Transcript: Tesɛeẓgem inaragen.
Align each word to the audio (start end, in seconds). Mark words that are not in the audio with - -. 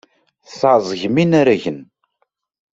Tesɛeẓgem 0.47 1.15
inaragen. 1.23 1.79